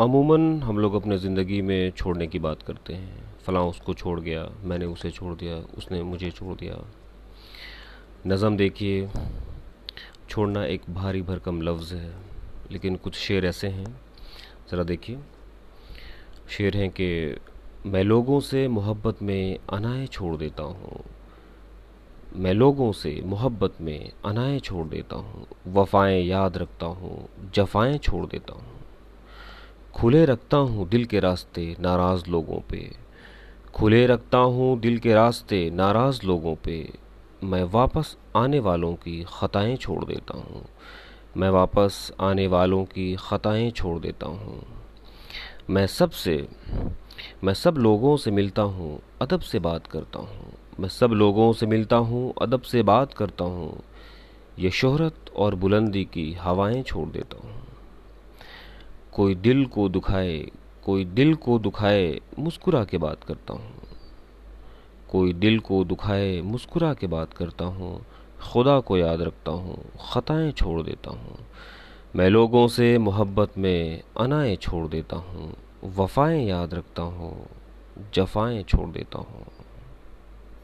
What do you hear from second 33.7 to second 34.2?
खुले